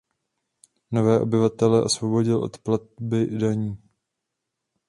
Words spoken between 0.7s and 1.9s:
Nové obyvatele